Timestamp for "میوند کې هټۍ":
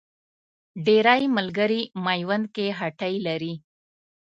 2.05-3.13